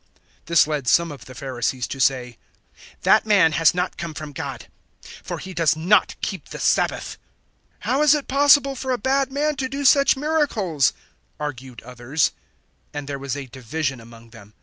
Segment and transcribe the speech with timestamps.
[0.45, 2.39] 009:016 This led some of the Pharisees to say,
[3.03, 4.67] "That man has not come from God,
[5.23, 7.19] for he does not keep the Sabbath."
[7.81, 10.93] "How is it possible for a bad man to do such miracles?"
[11.39, 12.31] argued others.
[12.31, 12.31] 009:017
[12.95, 14.55] And there was a division among them.